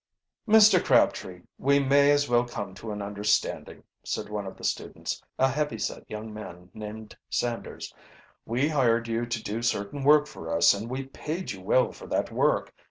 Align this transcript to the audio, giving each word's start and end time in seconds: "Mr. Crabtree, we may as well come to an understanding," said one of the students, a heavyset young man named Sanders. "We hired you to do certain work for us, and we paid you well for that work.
"Mr. 0.47 0.83
Crabtree, 0.83 1.43
we 1.59 1.77
may 1.77 2.09
as 2.09 2.27
well 2.27 2.43
come 2.43 2.73
to 2.73 2.89
an 2.91 3.03
understanding," 3.03 3.83
said 4.03 4.29
one 4.29 4.47
of 4.47 4.57
the 4.57 4.63
students, 4.63 5.21
a 5.37 5.47
heavyset 5.47 6.09
young 6.09 6.33
man 6.33 6.71
named 6.73 7.15
Sanders. 7.29 7.93
"We 8.43 8.69
hired 8.69 9.07
you 9.07 9.27
to 9.27 9.43
do 9.43 9.61
certain 9.61 10.03
work 10.03 10.25
for 10.25 10.49
us, 10.51 10.73
and 10.73 10.89
we 10.89 11.03
paid 11.05 11.51
you 11.51 11.61
well 11.61 11.91
for 11.91 12.07
that 12.07 12.31
work. 12.31 12.73